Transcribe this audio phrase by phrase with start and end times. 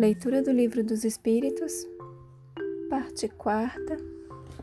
[0.00, 1.86] Leitura do Livro dos Espíritos,
[2.88, 3.98] parte quarta,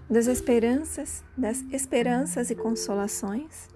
[0.09, 3.69] das esperanças, das esperanças e consolações.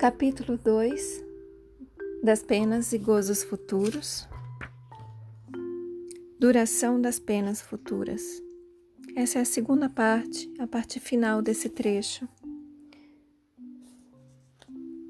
[0.00, 1.22] Capítulo 2,
[2.22, 4.26] das penas e gozos futuros.
[6.40, 8.22] Duração das penas futuras.
[9.14, 12.26] Essa é a segunda parte, a parte final desse trecho.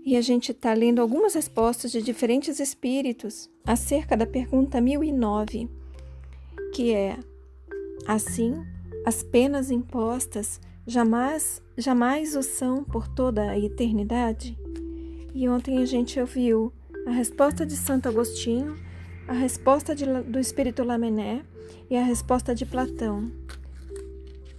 [0.05, 5.71] E a gente está lendo algumas respostas de diferentes espíritos acerca da pergunta 1009,
[6.75, 7.17] que é:
[8.07, 8.55] assim,
[9.07, 14.59] as penas impostas jamais, jamais o são por toda a eternidade?
[15.33, 16.71] E ontem a gente ouviu
[17.07, 18.77] a resposta de Santo Agostinho,
[19.27, 21.43] a resposta de, do Espírito Lamené
[21.89, 23.33] e a resposta de Platão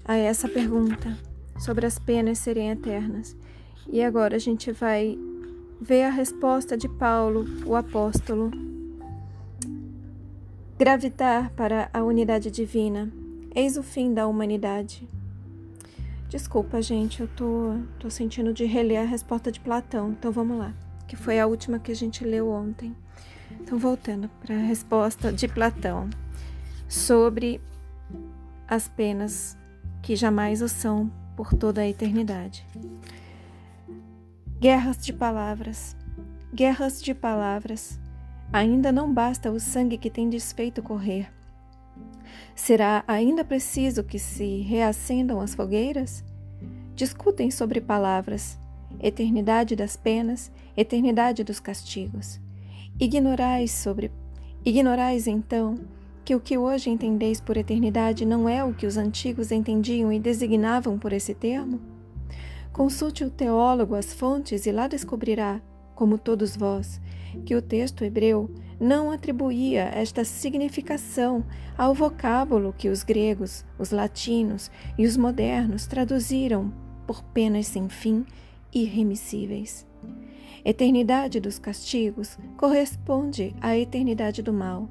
[0.03, 1.17] a essa pergunta
[1.59, 3.35] sobre as penas serem eternas.
[3.87, 5.17] E agora a gente vai
[5.81, 8.51] vê a resposta de Paulo, o apóstolo.
[10.77, 13.11] Gravitar para a unidade divina.
[13.53, 15.07] Eis o fim da humanidade.
[16.27, 20.73] Desculpa, gente, eu tô, tô sentindo de reler a resposta de Platão, então vamos lá,
[21.07, 22.95] que foi a última que a gente leu ontem.
[23.61, 26.09] Então, voltando para a resposta de Platão
[26.89, 27.61] sobre
[28.67, 29.57] as penas
[30.01, 32.65] que jamais o são por toda a eternidade.
[34.65, 35.95] Guerras de palavras,
[36.51, 37.99] guerras de palavras.
[38.51, 41.31] Ainda não basta o sangue que tem desfeito correr.
[42.55, 46.23] Será ainda preciso que se reacendam as fogueiras?
[46.95, 48.57] Discutem sobre palavras,
[48.99, 52.41] eternidade das penas, eternidade dos castigos.
[52.99, 54.11] Ignorais sobre
[54.65, 55.75] ignorais então
[56.23, 60.19] que o que hoje entendeis por eternidade não é o que os antigos entendiam e
[60.19, 61.94] designavam por esse termo?
[62.75, 65.61] Consulte o teólogo as fontes e lá descobrirá,
[65.95, 66.99] como todos vós,
[67.45, 71.45] que o texto hebreu não atribuía esta significação
[71.77, 76.73] ao vocábulo que os gregos, os latinos e os modernos traduziram
[77.07, 78.25] por penas sem fim
[78.73, 79.87] irremissíveis.
[80.65, 84.89] Eternidade dos castigos corresponde à eternidade do mal.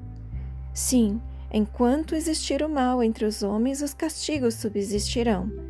[0.73, 1.21] Sim,
[1.53, 5.64] enquanto existir o mal entre os homens, os castigos subsistirão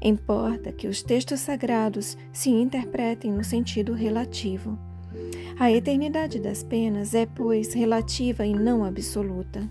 [0.00, 4.78] Importa que os textos sagrados se interpretem no sentido relativo.
[5.58, 9.68] A eternidade das penas é, pois, relativa e não absoluta.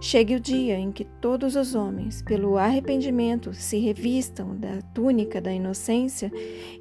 [0.00, 5.50] Chegue o dia em que todos os homens, pelo arrependimento, se revistam da túnica da
[5.50, 6.30] inocência,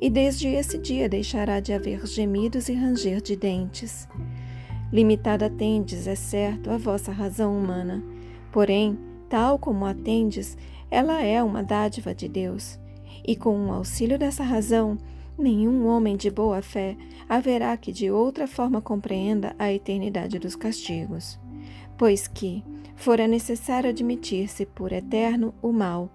[0.01, 4.09] e desde esse dia deixará de haver gemidos e ranger de dentes.
[4.91, 8.03] Limitada tendes, é certo, a vossa razão humana,
[8.51, 8.99] porém,
[9.29, 10.57] tal como atendes,
[10.93, 12.79] ela é uma dádiva de Deus.
[13.25, 14.95] E com o auxílio dessa razão,
[15.35, 16.95] nenhum homem de boa fé
[17.27, 21.39] haverá que de outra forma compreenda a eternidade dos castigos.
[21.97, 22.63] Pois que
[22.95, 26.11] fora necessário admitir-se por eterno o mal.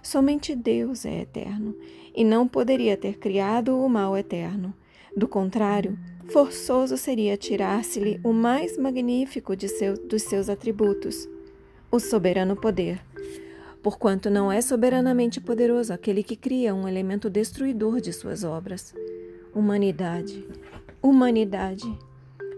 [0.00, 1.74] Somente Deus é eterno,
[2.14, 4.72] e não poderia ter criado o mal eterno.
[5.16, 11.28] Do contrário, forçoso seria tirar-se-lhe o mais magnífico seu, dos seus atributos,
[11.90, 13.00] o soberano poder
[13.82, 18.94] porquanto não é soberanamente poderoso aquele que cria um elemento destruidor de suas obras.
[19.54, 20.46] Humanidade,
[21.02, 21.86] humanidade,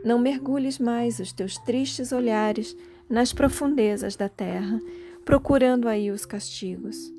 [0.05, 2.77] não mergulhes mais os teus tristes olhares
[3.09, 4.81] nas profundezas da terra,
[5.25, 7.13] procurando aí os castigos.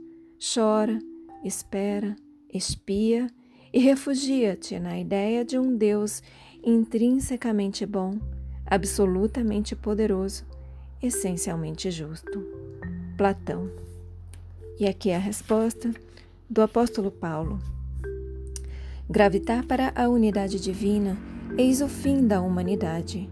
[0.54, 1.00] Chora,
[1.44, 2.16] espera,
[2.54, 3.28] espia
[3.74, 6.22] e refugia-te na ideia de um Deus
[6.64, 8.20] intrinsecamente bom,
[8.66, 10.46] absolutamente poderoso,
[11.02, 12.44] essencialmente justo.
[13.18, 13.85] Platão.
[14.78, 15.94] E aqui é a resposta
[16.50, 17.60] do apóstolo Paulo.
[19.10, 21.18] Gravitar para a unidade divina,
[21.58, 23.30] eis o fim da humanidade.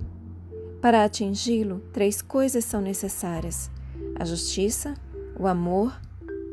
[0.82, 3.70] Para atingi-lo, três coisas são necessárias:
[4.16, 4.94] a justiça,
[5.38, 6.00] o amor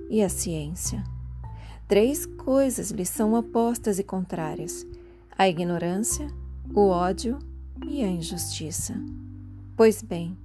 [0.09, 1.05] e a ciência.
[1.87, 4.85] Três coisas lhe são opostas e contrárias:
[5.39, 6.27] a ignorância,
[6.75, 7.39] o ódio
[7.87, 8.95] e a injustiça.
[9.77, 10.37] Pois bem,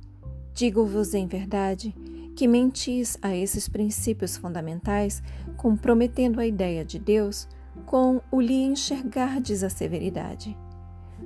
[0.53, 1.95] digo-vos em verdade
[2.35, 5.23] que mentis a esses princípios fundamentais,
[5.55, 7.47] comprometendo a ideia de Deus
[7.85, 10.57] com o lhe enxergardes a severidade.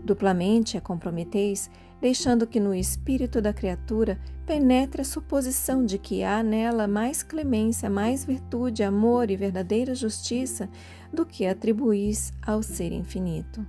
[0.03, 1.69] Duplamente a comprometeis,
[1.99, 7.89] deixando que no espírito da criatura penetre a suposição de que há nela mais clemência,
[7.89, 10.69] mais virtude, amor e verdadeira justiça
[11.11, 13.65] do que atribuís ao ser infinito.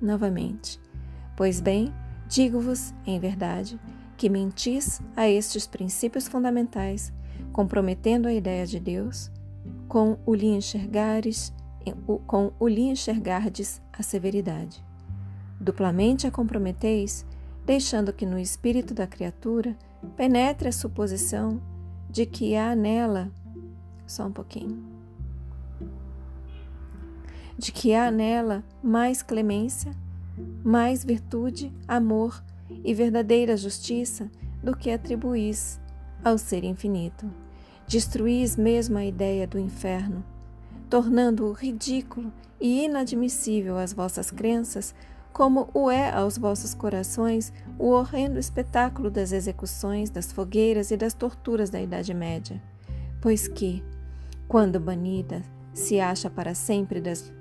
[0.00, 0.80] Novamente,
[1.36, 1.92] pois bem,
[2.28, 3.78] digo-vos, em verdade,
[4.16, 7.12] que mentis a estes princípios fundamentais,
[7.52, 9.30] comprometendo a ideia de Deus,
[9.88, 11.52] com o lhe enxergares,
[12.26, 14.82] com o lhe enxergardes a severidade.
[15.60, 17.24] Duplamente a comprometeis,
[17.64, 19.76] deixando que no espírito da criatura
[20.16, 21.60] penetre a suposição
[22.10, 23.30] de que há nela
[24.06, 24.94] só um pouquinho
[27.58, 29.92] de que há nela mais clemência,
[30.62, 32.42] mais virtude, amor
[32.84, 34.30] e verdadeira justiça
[34.62, 35.80] do que atribuís
[36.22, 37.28] ao Ser Infinito.
[37.86, 40.24] Destruís mesmo a ideia do inferno,
[40.88, 44.94] tornando-o ridículo e inadmissível às vossas crenças,
[45.32, 51.12] como o é aos vossos corações o horrendo espetáculo das execuções, das fogueiras e das
[51.12, 52.62] torturas da Idade Média.
[53.20, 53.82] Pois que,
[54.46, 55.42] quando banida,
[55.72, 57.32] se acha para sempre das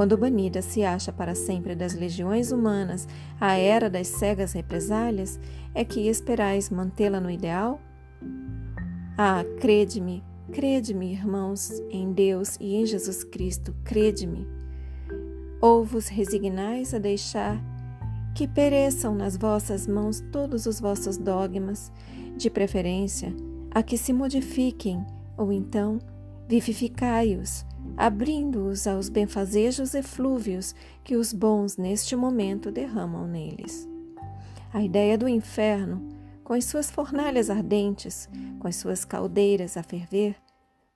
[0.00, 3.06] quando banida se acha para sempre das legiões humanas
[3.38, 5.38] a era das cegas represálias,
[5.74, 7.78] é que esperais mantê-la no ideal?
[9.18, 14.48] Ah, crede-me, crede-me, irmãos, em Deus e em Jesus Cristo, crede-me.
[15.60, 17.62] Ou vos resignais a deixar
[18.34, 21.92] que pereçam nas vossas mãos todos os vossos dogmas,
[22.38, 23.34] de preferência
[23.70, 25.04] a que se modifiquem,
[25.36, 25.98] ou então
[26.48, 33.88] vivificai-os abrindo-os aos benfazejos eflúvios que os bons neste momento derramam neles.
[34.72, 36.08] A ideia do inferno,
[36.44, 38.28] com as suas fornalhas ardentes,
[38.58, 40.36] com as suas caldeiras a ferver,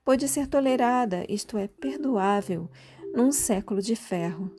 [0.05, 2.69] pode ser tolerada, isto é, perdoável,
[3.14, 4.50] num século de ferro.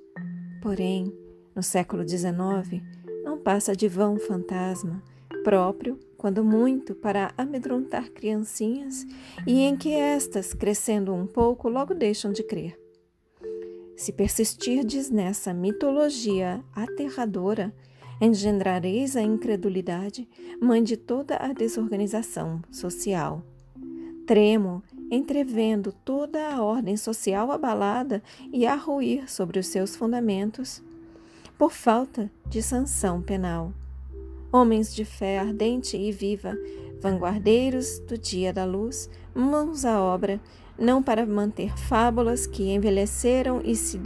[0.62, 1.14] Porém,
[1.56, 2.82] no século XIX,
[3.24, 5.02] não passa de vão fantasma,
[5.44, 9.06] próprio quando muito, para amedrontar criancinhas,
[9.46, 12.80] e em que estas, crescendo um pouco, logo deixam de crer.
[13.96, 17.74] Se persistirdes nessa mitologia aterradora,
[18.20, 20.28] engendrareis a incredulidade,
[20.62, 23.44] mãe de toda a desorganização social.
[24.26, 30.84] Tremo, entrevendo toda a ordem social abalada e a ruir sobre os seus fundamentos,
[31.58, 33.74] por falta de sanção penal
[34.56, 36.58] homens de fé ardente e viva,
[37.02, 40.40] vanguardeiros do dia da luz, mãos à obra,
[40.80, 44.00] não para manter fábulas que envelheceram e se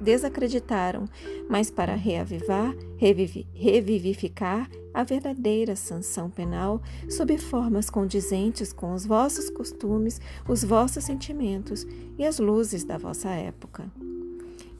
[0.00, 1.06] desacreditaram,
[1.48, 9.50] mas para reavivar, revivi revivificar a verdadeira sanção penal sob formas condizentes com os vossos
[9.50, 11.86] costumes, os vossos sentimentos
[12.16, 13.90] e as luzes da vossa época.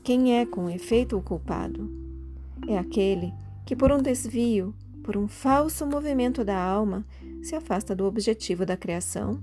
[0.02, 1.90] Quem é, com efeito, o culpado?
[2.68, 3.32] É aquele
[3.66, 4.72] que, por um desvio,
[5.06, 7.06] por um falso movimento da alma,
[7.40, 9.40] se afasta do objetivo da criação,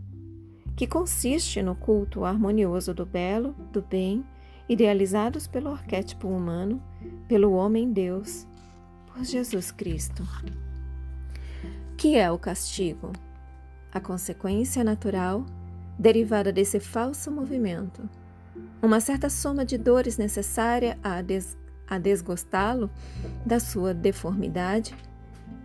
[0.76, 4.26] que consiste no culto harmonioso do belo, do bem,
[4.68, 6.84] idealizados pelo arquétipo humano,
[7.30, 8.46] pelo homem-deus,
[9.08, 10.28] por Jesus Cristo.
[11.96, 13.14] Que é o castigo?
[13.90, 15.46] A consequência natural
[15.98, 18.10] derivada desse falso movimento.
[18.82, 21.58] Uma certa soma de dores necessária a, des
[21.88, 22.90] a desgostá-lo
[23.46, 24.94] da sua deformidade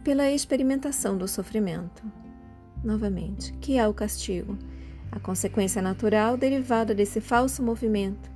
[0.08, 2.02] pela experimentação do sofrimento.
[2.82, 4.56] Novamente, que é o castigo?
[5.12, 8.30] A consequência natural derivada desse falso movimento.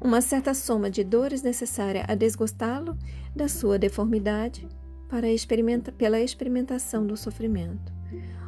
[0.00, 2.96] Uma certa soma de dores necessária a desgostá-lo
[3.34, 4.68] da sua deformidade
[5.08, 7.92] para experimenta pela experimentação do sofrimento.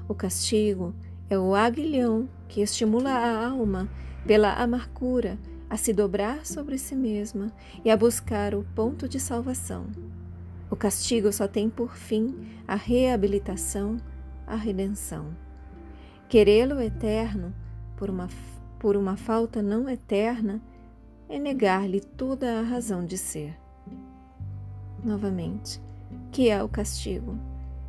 [0.09, 0.95] O castigo
[1.29, 3.91] é o aguilhão que estimula a alma
[4.25, 7.51] pela amargura a se dobrar sobre si mesma
[7.85, 9.89] e a buscar o ponto de salvação.
[10.75, 12.35] O castigo só tem por fim
[12.67, 13.97] a reabilitação,
[14.45, 15.29] a redenção.
[16.29, 17.55] Querê-lo eterno
[17.97, 18.29] por uma,
[18.81, 20.61] por uma falta não eterna
[21.29, 23.57] é negar-lhe toda a razão de ser.
[25.05, 25.81] Novamente,
[26.33, 27.39] que é o castigo?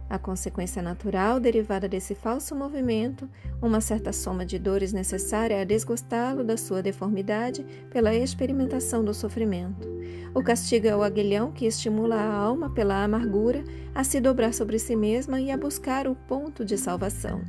[0.08, 3.28] A consequência natural derivada desse falso movimento,
[3.60, 9.95] uma certa soma de dores necessária a desgostá-lo da sua deformidade pela experimentação do sofrimento.
[10.34, 14.78] O castigo é o aguilhão que estimula a alma pela amargura a se dobrar sobre
[14.78, 17.42] si mesma e a buscar o ponto de salvação.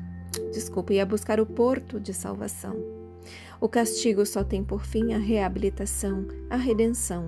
[0.52, 2.76] Desculpe, e a buscar o porto de salvação.
[3.60, 7.26] O castigo só tem por fim a reabilitação, a redenção.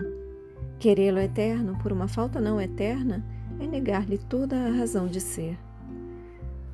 [0.78, 3.24] Querê-lo eterno por uma falta não eterna
[3.58, 5.58] é negar-lhe toda a razão de ser.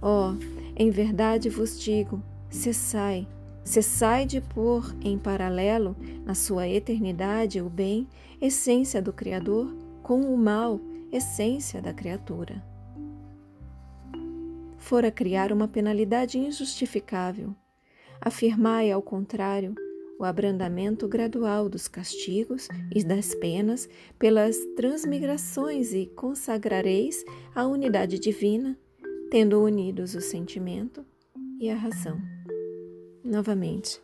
[0.03, 0.35] Oh,
[0.77, 3.27] em verdade vos digo: cessai,
[3.65, 8.07] cessai de pôr em paralelo, na sua eternidade, o bem,
[8.41, 10.79] essência do Criador, com o mal,
[11.11, 12.63] essência da criatura.
[14.77, 17.55] Fora criar uma penalidade injustificável.
[18.21, 19.75] Afirmai, ao contrário,
[20.19, 28.79] o abrandamento gradual dos castigos e das penas pelas transmigrações e consagrareis a unidade divina,
[29.31, 31.05] tendo unidos o sentimento
[31.59, 32.34] e a razão.
[33.25, 34.01] Novamente,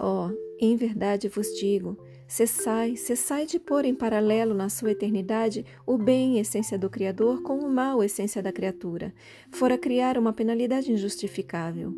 [0.00, 1.98] Oh, em verdade vos digo,
[2.28, 7.58] cessai, cessai de pôr em paralelo na sua eternidade o bem, essência do Criador, com
[7.58, 9.12] o mal, essência da criatura.
[9.50, 11.92] Fora criar uma penalidade injustificável.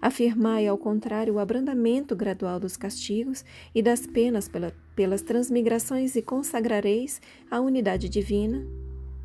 [0.00, 6.22] Afirmai, ao contrário, o abrandamento gradual dos castigos e das penas pela, pelas transmigrações e
[6.22, 8.64] consagrareis a unidade divina,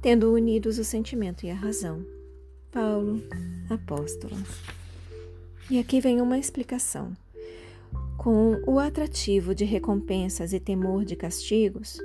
[0.02, 2.04] tendo unidos o sentimento e a razão.
[2.72, 3.22] Paulo,
[3.70, 4.36] apóstolo.
[5.70, 7.14] E aqui vem uma explicação.
[8.18, 11.98] Com o atrativo de recompensas e temor de castigos,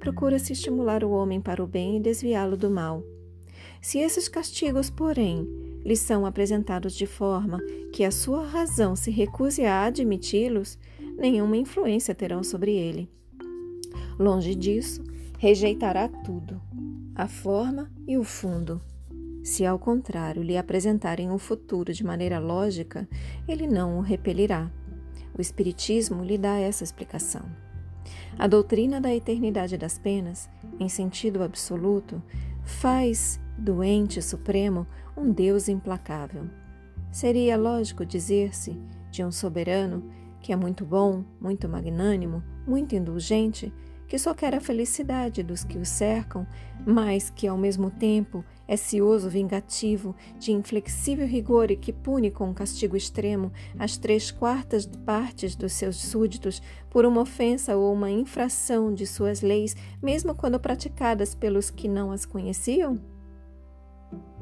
[0.00, 3.04] procura-se estimular o homem para o bem e desviá-lo do mal.
[3.80, 5.46] Se esses castigos, porém,
[5.84, 7.60] lhes são apresentados de forma
[7.92, 10.76] que a sua razão se recuse a admiti-los,
[11.16, 13.08] nenhuma influência terão sobre ele.
[14.18, 15.04] Longe disso,
[15.38, 16.60] rejeitará tudo,
[17.14, 18.80] a forma e o fundo.
[19.44, 23.06] Se, ao contrário, lhe apresentarem o futuro de maneira lógica,
[23.46, 24.70] ele não o repelirá.
[25.36, 27.42] O Espiritismo lhe dá essa explicação.
[28.38, 30.48] A doutrina da eternidade das penas,
[30.80, 32.22] em sentido absoluto,
[32.62, 36.48] faz do ente supremo um Deus implacável.
[37.12, 40.10] Seria lógico dizer-se de um soberano
[40.40, 43.70] que é muito bom, muito magnânimo, muito indulgente,
[44.08, 46.46] que só quer a felicidade dos que o cercam,
[46.86, 52.48] mas que ao mesmo tempo é cioso, vingativo, de inflexível rigor e que pune com
[52.48, 58.10] um castigo extremo as três quartas partes dos seus súditos por uma ofensa ou uma
[58.10, 63.00] infração de suas leis, mesmo quando praticadas pelos que não as conheciam?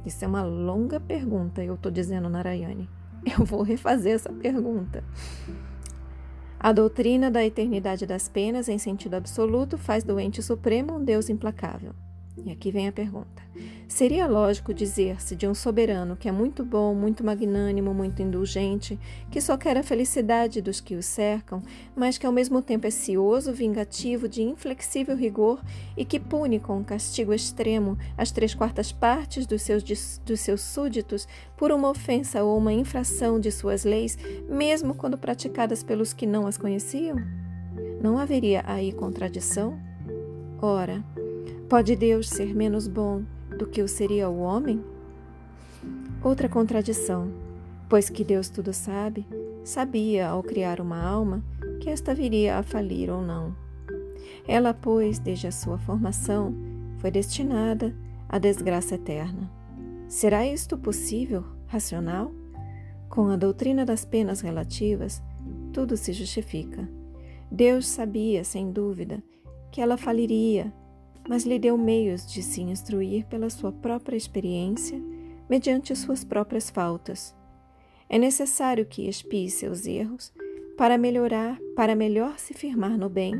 [0.04, 2.88] Isso é uma longa pergunta, eu estou dizendo, Narayane.
[3.38, 5.04] Eu vou refazer essa pergunta.
[6.58, 11.28] A doutrina da eternidade das penas, em sentido absoluto, faz do ente supremo um Deus
[11.28, 11.92] implacável.
[12.36, 13.42] E aqui vem a pergunta:
[13.86, 18.98] seria lógico dizer-se de um soberano que é muito bom, muito magnânimo, muito indulgente,
[19.30, 21.62] que só quer a felicidade dos que o cercam,
[21.94, 25.62] mas que ao mesmo tempo é cioso, vingativo, de inflexível rigor
[25.94, 30.62] e que pune com um castigo extremo as três quartas partes dos seus, dos seus
[30.62, 34.16] súditos por uma ofensa ou uma infração de suas leis,
[34.48, 37.16] mesmo quando praticadas pelos que não as conheciam?
[38.02, 39.78] Não haveria aí contradição?
[40.60, 41.04] Ora,
[41.72, 43.22] Pode Deus ser menos bom
[43.58, 44.84] do que o seria o homem?
[46.22, 47.32] Outra contradição,
[47.88, 49.26] pois que Deus tudo sabe,
[49.64, 51.42] sabia ao criar uma alma
[51.80, 53.56] que esta viria a falir ou não.
[54.46, 56.54] Ela, pois, desde a sua formação,
[56.98, 57.96] foi destinada
[58.28, 59.50] à desgraça eterna.
[60.08, 62.32] Será isto possível, racional?
[63.08, 65.22] Com a doutrina das penas relativas,
[65.72, 66.86] tudo se justifica.
[67.50, 69.22] Deus sabia, sem dúvida,
[69.70, 70.70] que ela faliria
[71.28, 75.00] mas lhe deu meios de se instruir pela sua própria experiência,
[75.48, 77.34] mediante suas próprias faltas.
[78.08, 80.32] É necessário que expie seus erros
[80.76, 83.34] para melhorar, para melhor se firmar no bem.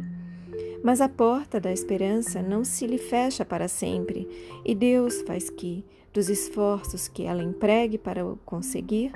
[0.83, 4.29] Mas a porta da esperança não se lhe fecha para sempre,
[4.65, 9.13] e Deus faz que, dos esforços que ela empregue para o conseguir,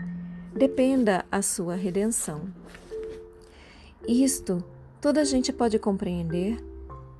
[0.54, 2.48] dependa a sua redenção.
[4.08, 4.64] Isto
[5.00, 6.56] toda a gente pode compreender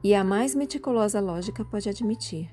[0.07, 2.49] e a mais meticulosa lógica pode admitir.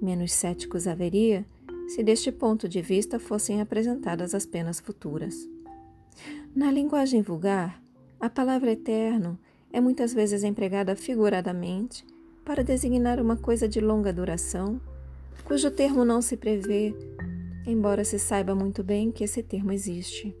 [0.00, 1.44] Menos céticos haveria
[1.88, 5.34] se deste ponto de vista fossem apresentadas as penas futuras.
[6.54, 7.82] Na linguagem vulgar,
[8.20, 9.36] a palavra eterno
[9.72, 12.06] é muitas vezes empregada figuradamente
[12.44, 14.80] para designar uma coisa de longa duração,
[15.44, 16.94] cujo termo não se prevê,
[17.66, 20.32] embora se saiba muito bem que esse termo existe.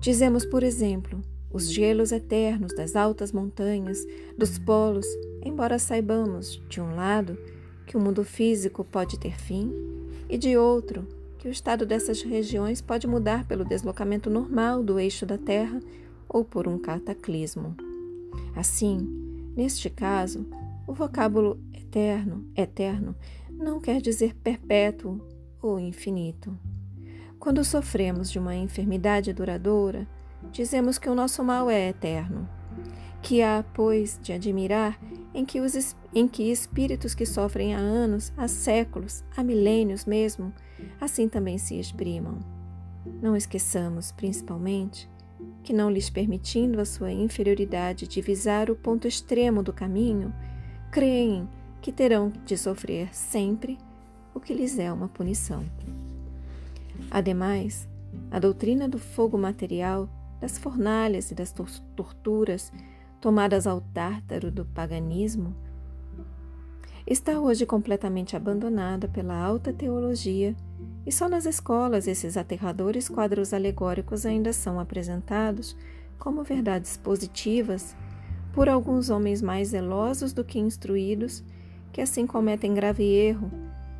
[0.00, 1.20] Dizemos, por exemplo,
[1.50, 5.06] os gelos eternos das altas montanhas, dos polos,
[5.42, 7.38] embora saibamos, de um lado,
[7.86, 9.72] que o mundo físico pode ter fim,
[10.28, 11.06] e de outro,
[11.38, 15.80] que o estado dessas regiões pode mudar pelo deslocamento normal do eixo da Terra
[16.28, 17.74] ou por um cataclismo.
[18.54, 18.98] Assim,
[19.56, 20.46] neste caso,
[20.86, 23.14] o vocábulo eterno, eterno,
[23.50, 25.20] não quer dizer perpétuo
[25.62, 26.56] ou infinito.
[27.38, 30.06] Quando sofremos de uma enfermidade duradoura,
[30.50, 32.48] dizemos que o nosso mal é eterno.
[33.22, 34.98] Que há, pois, de admirar
[35.34, 40.52] em que, os, em que espíritos que sofrem há anos, há séculos, há milênios mesmo,
[41.00, 42.38] assim também se exprimam.
[43.20, 45.08] Não esqueçamos, principalmente,
[45.62, 50.32] que não lhes permitindo a sua inferioridade divisar o ponto extremo do caminho,
[50.90, 51.48] creem
[51.80, 53.78] que terão de sofrer sempre
[54.34, 55.64] o que lhes é uma punição.
[57.10, 57.88] Ademais,
[58.30, 60.08] a doutrina do fogo material
[60.40, 61.52] das fornalhas e das
[61.96, 62.72] torturas
[63.20, 65.54] tomadas ao tártaro do paganismo,
[67.06, 70.54] está hoje completamente abandonada pela alta teologia
[71.06, 75.76] e só nas escolas esses aterradores quadros alegóricos ainda são apresentados
[76.18, 77.96] como verdades positivas
[78.52, 81.44] por alguns homens mais zelosos do que instruídos,
[81.92, 83.50] que assim cometem grave erro,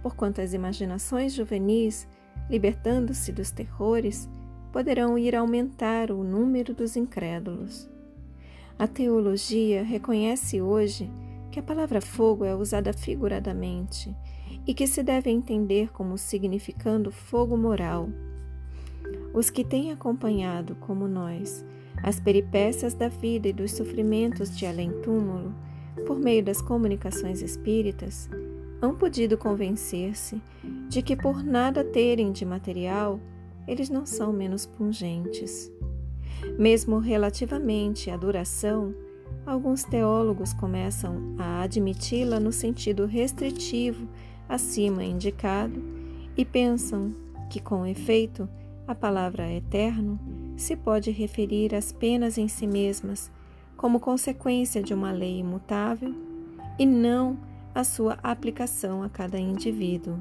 [0.03, 2.07] porquanto as imaginações juvenis,
[2.51, 4.29] libertando-se dos terrores,
[4.73, 7.89] poderão ir aumentar o número dos incrédulos.
[8.79, 11.11] A teologia reconhece hoje
[11.51, 14.15] que a palavra fogo é usada figuradamente
[14.67, 18.09] e que se deve entender como significando fogo moral.
[19.33, 21.65] Os que têm acompanhado, como nós,
[22.03, 25.55] as peripécias da vida e dos sofrimentos de além-túmulo,
[26.07, 28.29] por meio das comunicações espíritas,
[28.81, 30.41] hão podido convencer-se
[30.89, 33.19] de que, por nada terem de material,
[33.69, 35.71] eles não são menos pungentes.
[36.59, 38.95] Mesmo relativamente à duração,
[39.47, 44.09] alguns teólogos começam a admiti-la no sentido restritivo
[44.49, 45.81] acima indicado
[46.37, 47.15] e pensam
[47.51, 48.49] que, com efeito,
[48.87, 50.19] a palavra eterno
[50.57, 53.31] se pode referir às penas em si mesmas
[53.77, 56.15] como consequência de uma lei imutável
[56.79, 57.39] e não
[57.75, 60.19] à sua aplicação a cada indivíduo.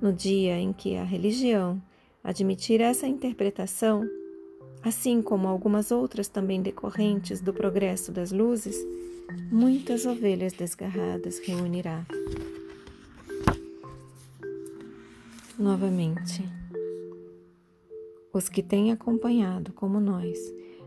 [0.00, 1.80] No dia em que a religião
[2.22, 4.08] admitir essa interpretação,
[4.82, 8.76] assim como algumas outras também decorrentes do progresso das luzes,
[9.50, 12.06] muitas ovelhas desgarradas reunirá.
[15.58, 16.42] Novamente,
[18.32, 20.38] os que têm acompanhado, como nós,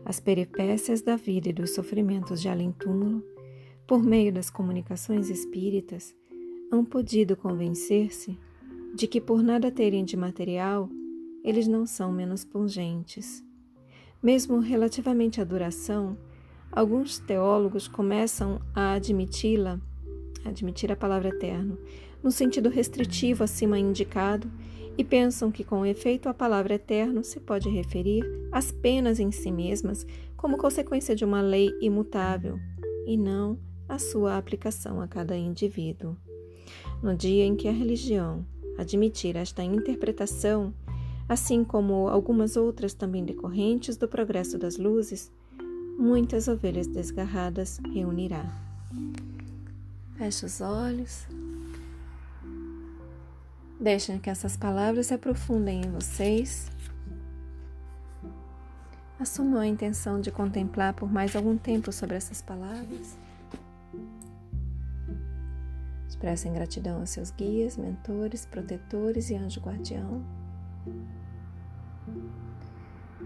[0.04, 3.22] as peripécias da vida e dos sofrimentos de além-túmulo,
[3.86, 6.14] por meio das comunicações espíritas,
[6.72, 8.38] hão podido convencer-se
[8.94, 10.88] de que, por nada terem de material,
[11.44, 13.44] eles não são menos pungentes.
[14.22, 16.16] Mesmo relativamente à duração,
[16.72, 19.78] alguns teólogos começam a admiti-la,
[20.42, 21.78] admitir a palavra eterno,
[22.22, 24.50] no sentido restritivo acima indicado,
[24.96, 29.50] e pensam que, com efeito, a palavra eterno se pode referir às penas em si
[29.50, 32.58] mesmas como consequência de uma lei imutável,
[33.06, 33.58] e não
[33.88, 36.16] à sua aplicação a cada indivíduo.
[37.02, 38.46] No dia em que a religião
[38.78, 40.72] admitir esta interpretação,
[41.28, 45.32] assim como algumas outras também decorrentes do progresso das luzes,
[45.98, 48.44] muitas ovelhas desgarradas reunirá.
[50.16, 51.26] Feche os olhos.
[53.80, 56.70] Deixem que essas palavras se aprofundem em vocês.
[59.18, 63.16] Assumam a intenção de contemplar por mais algum tempo sobre essas palavras.
[66.08, 70.24] Expressem gratidão aos seus guias, mentores, protetores e anjo guardião.